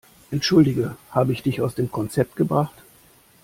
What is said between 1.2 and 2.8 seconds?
ich dich aus dem Konzept gebracht?